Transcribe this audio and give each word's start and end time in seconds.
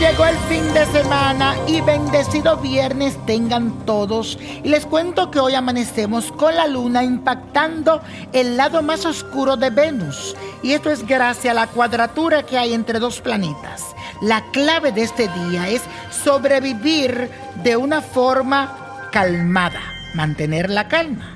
llegó 0.00 0.26
el 0.26 0.36
fin 0.48 0.74
de 0.74 0.84
semana 0.86 1.54
y 1.66 1.80
bendecido 1.80 2.56
viernes 2.56 3.16
tengan 3.24 3.84
todos. 3.86 4.38
Y 4.62 4.68
les 4.68 4.84
cuento 4.84 5.30
que 5.30 5.38
hoy 5.38 5.54
amanecemos 5.54 6.32
con 6.32 6.54
la 6.54 6.66
luna 6.66 7.02
impactando 7.02 8.02
el 8.32 8.56
lado 8.56 8.82
más 8.82 9.06
oscuro 9.06 9.56
de 9.56 9.70
Venus. 9.70 10.36
Y 10.62 10.72
esto 10.72 10.90
es 10.90 11.06
gracias 11.06 11.52
a 11.52 11.54
la 11.54 11.66
cuadratura 11.68 12.42
que 12.42 12.58
hay 12.58 12.74
entre 12.74 12.98
dos 12.98 13.20
planetas. 13.20 13.84
La 14.20 14.42
clave 14.52 14.92
de 14.92 15.02
este 15.02 15.28
día 15.28 15.68
es 15.68 15.82
sobrevivir 16.10 17.30
de 17.62 17.76
una 17.76 18.02
forma 18.02 19.08
calmada, 19.12 19.80
mantener 20.14 20.68
la 20.68 20.88
calma 20.88 21.32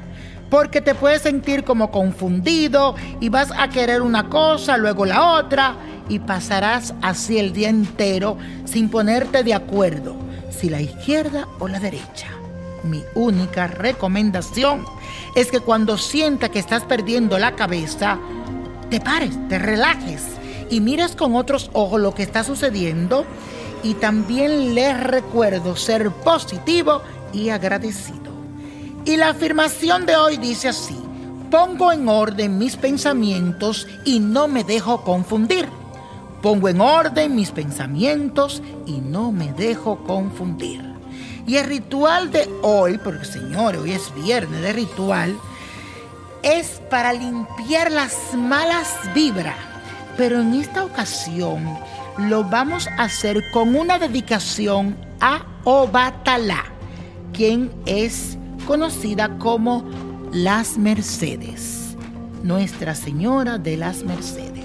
porque 0.51 0.81
te 0.81 0.97
puedes 0.97 1.23
sentir 1.23 1.63
como 1.63 1.93
confundido 1.93 2.97
y 3.21 3.29
vas 3.29 3.53
a 3.57 3.69
querer 3.69 4.03
una 4.03 4.29
cosa, 4.29 4.77
luego 4.77 5.07
la 5.07 5.35
otra, 5.35 5.77
y 6.11 6.19
pasarás 6.19 6.93
así 7.01 7.39
el 7.39 7.53
día 7.53 7.71
entero 7.71 8.37
sin 8.67 8.91
ponerte 8.91 9.43
de 9.43 9.55
acuerdo 9.55 10.17
si 10.51 10.69
la 10.69 10.83
izquierda 10.83 11.47
o 11.61 11.69
la 11.69 11.81
derecha. 11.81 12.27
Mi 12.83 13.03
única 13.15 13.69
recomendación 13.69 14.85
es 15.35 15.51
que 15.51 15.61
cuando 15.61 15.97
sienta 15.97 16.51
que 16.51 16.59
estás 16.59 16.83
perdiendo 16.85 17.39
la 17.39 17.55
cabeza, 17.55 18.19
te 18.91 19.01
pares, 19.01 19.39
te 19.49 19.59
relajes 19.59 20.25
y 20.69 20.81
mires 20.81 21.15
con 21.15 21.37
otros 21.37 21.71
ojos 21.73 22.01
lo 22.01 22.13
que 22.13 22.25
está 22.25 22.43
sucediendo 22.43 23.25
y 23.83 23.95
también 23.95 24.75
les 24.75 24.99
recuerdo 25.01 25.77
ser 25.77 26.11
positivo 26.11 27.03
y 27.33 27.51
agradecido. 27.51 28.19
Y 29.05 29.17
la 29.17 29.31
afirmación 29.31 30.07
de 30.07 30.17
hoy 30.17 30.37
dice 30.39 30.69
así, 30.69 30.99
pongo 31.51 31.93
en 31.93 32.09
orden 32.09 32.59
mis 32.59 32.77
pensamientos 32.77 33.87
y 34.05 34.19
no 34.19 34.49
me 34.49 34.65
dejo 34.65 35.03
confundir. 35.03 35.80
Pongo 36.43 36.69
en 36.69 36.81
orden 36.81 37.37
mis 37.37 37.51
pensamientos 37.51 38.63
y 38.87 39.01
no 39.01 39.31
me 39.31 39.53
dejo 39.53 39.99
confundir. 40.05 40.83
Y 41.47 41.57
el 41.57 41.67
ritual 41.67 42.31
de 42.31 42.49
hoy, 42.63 42.99
porque 42.99 43.25
señores, 43.25 43.81
hoy 43.81 43.93
es 43.93 44.15
viernes 44.15 44.63
de 44.63 44.73
ritual, 44.73 45.37
es 46.43 46.81
para 46.91 47.13
limpiar 47.13 47.91
las 47.91 48.35
malas 48.35 48.89
vibras. 49.15 49.57
Pero 50.17 50.41
en 50.41 50.55
esta 50.55 50.85
ocasión 50.85 51.79
lo 52.19 52.45
vamos 52.45 52.89
a 52.99 53.05
hacer 53.05 53.43
con 53.53 53.75
una 53.75 53.99
dedicación 53.99 54.97
a 55.21 55.45
Obatala, 55.65 56.65
quien 57.33 57.71
es 57.87 58.39
conocida 58.67 59.37
como 59.39 59.85
las 60.33 60.79
Mercedes, 60.79 61.97
Nuestra 62.43 62.95
Señora 62.95 63.59
de 63.59 63.77
las 63.77 64.05
Mercedes. 64.05 64.60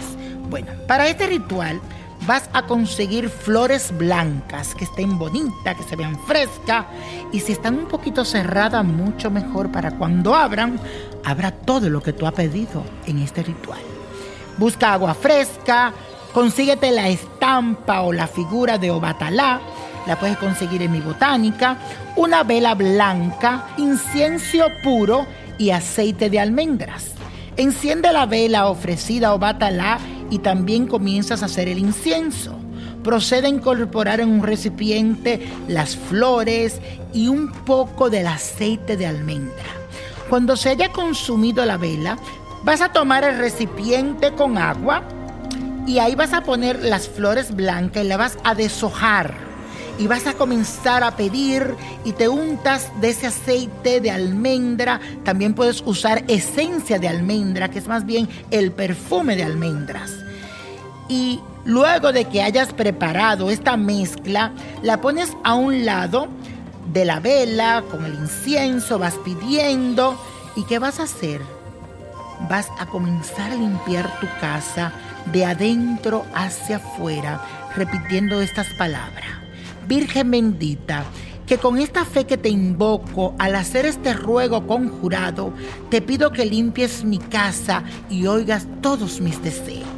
Bueno, 0.56 0.72
para 0.88 1.10
este 1.10 1.28
ritual 1.28 1.82
vas 2.26 2.50
a 2.54 2.62
conseguir 2.62 3.28
flores 3.28 3.92
blancas 3.98 4.74
que 4.74 4.86
estén 4.86 5.20
bonitas, 5.20 5.76
que 5.76 5.84
se 5.84 5.98
vean 5.98 6.18
frescas 6.18 6.86
y 7.34 7.42
si 7.42 7.52
están 7.52 7.78
un 7.78 7.88
poquito 7.88 8.24
cerradas, 8.24 8.86
mucho 8.86 9.30
mejor 9.30 9.70
para 9.70 9.92
cuando 9.98 10.34
abran, 10.34 10.80
habrá 11.26 11.52
todo 11.52 11.90
lo 11.90 12.02
que 12.02 12.14
tú 12.14 12.26
has 12.26 12.32
pedido 12.32 12.86
en 13.06 13.20
este 13.20 13.44
ritual. 13.44 13.82
Busca 14.58 14.94
agua 14.94 15.14
fresca, 15.14 15.92
consíguete 16.34 16.90
la 16.94 17.10
estampa 17.10 18.04
o 18.04 18.14
la 18.14 18.26
figura 18.26 18.78
de 18.78 18.92
Obatalá 18.92 19.60
la 20.08 20.18
puedes 20.18 20.38
conseguir 20.38 20.84
en 20.84 20.94
mi 20.94 21.02
botánica, 21.02 21.80
una 22.16 22.44
vela 22.44 22.76
blanca, 22.76 23.68
incienso 23.76 24.68
puro 24.82 25.28
y 25.58 25.72
aceite 25.72 26.30
de 26.30 26.40
almendras. 26.40 27.12
Enciende 27.58 28.12
la 28.14 28.26
vela 28.26 28.68
ofrecida 28.68 29.34
o 29.34 29.40
bátala 29.40 29.98
y 30.36 30.40
también 30.40 30.86
comienzas 30.86 31.42
a 31.42 31.46
hacer 31.46 31.70
el 31.70 31.80
incienso. 31.80 32.60
Procede 33.06 33.48
a 33.48 33.50
incorporar 33.50 34.20
en 34.20 34.28
un 34.28 34.44
recipiente 34.44 35.48
las 35.70 35.96
flores 35.96 36.82
y 37.14 37.30
un 37.30 37.54
poco 37.64 38.10
del 38.10 38.28
aceite 38.28 38.98
de 38.98 39.08
almendra. 39.08 39.64
Cuando 40.30 40.58
se 40.58 40.72
haya 40.72 40.92
consumido 40.92 41.64
la 41.66 41.78
vela, 41.78 42.18
vas 42.66 42.82
a 42.82 42.92
tomar 42.92 43.24
el 43.24 43.38
recipiente 43.38 44.34
con 44.34 44.58
agua 44.58 45.04
y 45.88 46.00
ahí 46.00 46.16
vas 46.16 46.34
a 46.34 46.44
poner 46.44 46.84
las 46.84 47.08
flores 47.08 47.56
blancas 47.56 48.04
y 48.04 48.08
la 48.10 48.18
vas 48.18 48.38
a 48.44 48.56
deshojar 48.56 49.36
y 49.98 50.08
vas 50.08 50.28
a 50.28 50.34
comenzar 50.34 51.02
a 51.06 51.16
pedir 51.16 51.76
y 52.04 52.12
te 52.12 52.28
untas 52.28 52.92
de 53.00 53.12
ese 53.12 53.28
aceite 53.28 54.02
de 54.02 54.12
almendra. 54.12 55.00
También 55.24 55.54
puedes 55.54 55.82
usar 55.86 56.26
esencia 56.28 57.00
de 57.00 57.08
almendra, 57.08 57.70
que 57.70 57.80
es 57.80 57.88
más 57.88 58.06
bien 58.06 58.28
el 58.52 58.74
perfume 58.74 59.38
de 59.38 59.44
almendras. 59.44 60.25
Y 61.08 61.40
luego 61.66 62.12
de 62.12 62.26
que 62.26 62.42
hayas 62.42 62.74
preparado 62.74 63.50
esta 63.50 63.78
mezcla, 63.78 64.52
la 64.82 65.02
pones 65.02 65.36
a 65.44 65.56
un 65.56 65.86
lado 65.86 66.28
de 66.92 67.06
la 67.06 67.20
vela 67.20 67.84
con 67.90 68.06
el 68.06 68.16
incienso, 68.16 69.00
vas 69.00 69.16
pidiendo. 69.24 70.18
¿Y 70.56 70.64
qué 70.64 70.80
vas 70.80 71.00
a 71.00 71.04
hacer? 71.04 71.42
Vas 72.50 72.68
a 72.80 72.86
comenzar 72.86 73.52
a 73.52 73.56
limpiar 73.56 74.20
tu 74.20 74.28
casa 74.40 74.94
de 75.32 75.46
adentro 75.46 76.26
hacia 76.34 76.78
afuera, 76.78 77.42
repitiendo 77.76 78.42
estas 78.42 78.68
palabras. 78.78 79.26
Virgen 79.88 80.32
bendita, 80.32 81.04
que 81.46 81.58
con 81.58 81.78
esta 81.78 82.06
fe 82.06 82.26
que 82.26 82.38
te 82.38 82.50
invoco, 82.50 83.36
al 83.38 83.56
hacer 83.56 83.86
este 83.86 84.14
ruego 84.14 84.66
conjurado, 84.66 85.54
te 85.90 86.02
pido 86.02 86.32
que 86.32 86.46
limpies 86.46 87.04
mi 87.04 87.20
casa 87.20 87.84
y 88.10 88.26
oigas 88.26 88.68
todos 88.82 89.22
mis 89.22 89.42
deseos. 89.44 89.95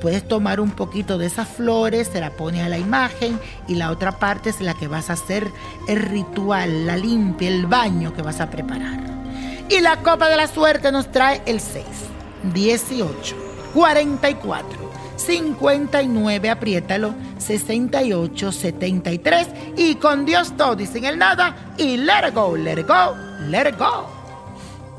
Puedes 0.00 0.26
tomar 0.26 0.60
un 0.60 0.70
poquito 0.70 1.18
de 1.18 1.26
esas 1.26 1.48
flores, 1.48 2.08
se 2.12 2.20
la 2.20 2.30
pone 2.30 2.62
a 2.62 2.68
la 2.68 2.78
imagen 2.78 3.40
y 3.66 3.74
la 3.74 3.90
otra 3.90 4.18
parte 4.18 4.50
es 4.50 4.60
la 4.60 4.74
que 4.74 4.86
vas 4.86 5.10
a 5.10 5.14
hacer 5.14 5.50
el 5.88 6.00
ritual, 6.00 6.86
la 6.86 6.96
limpia, 6.96 7.48
el 7.48 7.66
baño 7.66 8.14
que 8.14 8.22
vas 8.22 8.40
a 8.40 8.50
preparar. 8.50 9.00
Y 9.68 9.80
la 9.80 9.96
copa 9.98 10.28
de 10.28 10.36
la 10.36 10.46
suerte 10.46 10.92
nos 10.92 11.10
trae 11.10 11.42
el 11.46 11.60
6, 11.60 11.84
18, 12.54 13.36
44. 13.74 14.88
59, 15.18 16.48
apriétalo, 16.48 17.14
68, 17.38 18.52
73 18.52 19.48
y 19.76 19.96
con 19.96 20.24
Dios 20.24 20.56
todo 20.56 20.80
y 20.80 20.86
sin 20.86 21.04
el 21.04 21.18
nada 21.18 21.74
y 21.76 21.96
let 21.96 22.30
go, 22.32 22.56
let 22.56 22.86
go, 22.86 23.16
let 23.48 23.76
go. 23.76 24.17